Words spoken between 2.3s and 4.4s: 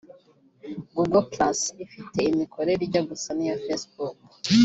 imikorere ijya gusa n’iya facebook